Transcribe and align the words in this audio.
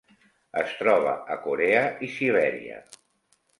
Es 0.61 0.71
troba 0.79 1.13
a 1.35 1.37
Corea 1.45 1.85
i 2.09 2.11
Sibèria. 2.17 2.83